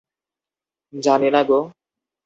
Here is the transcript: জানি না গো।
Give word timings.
জানি 0.93 1.29
না 1.29 1.41
গো। 1.43 1.59